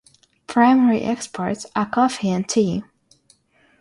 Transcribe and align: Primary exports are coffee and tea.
Primary 0.47 1.01
exports 1.03 1.67
are 1.75 1.85
coffee 1.87 2.29
and 2.31 2.49
tea. 2.49 2.83